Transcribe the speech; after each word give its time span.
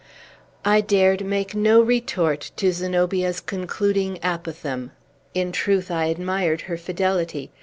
I 0.65 0.81
dared 0.81 1.23
make 1.23 1.53
no 1.53 1.79
retort 1.79 2.49
to 2.55 2.73
Zenobia's 2.73 3.39
concluding 3.39 4.17
apothegm. 4.23 4.89
In 5.35 5.51
truth, 5.51 5.91
I 5.91 6.05
admired 6.05 6.61
her 6.61 6.75
fidelity. 6.77 7.51